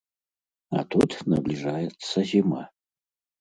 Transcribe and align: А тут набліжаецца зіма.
А 0.79 0.81
тут 0.95 1.11
набліжаецца 1.33 2.17
зіма. 2.33 2.65